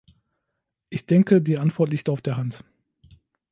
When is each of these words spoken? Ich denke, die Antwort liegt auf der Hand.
Ich 0.89 1.05
denke, 1.05 1.43
die 1.43 1.59
Antwort 1.59 1.91
liegt 1.91 2.09
auf 2.09 2.23
der 2.23 2.35
Hand. 2.35 2.63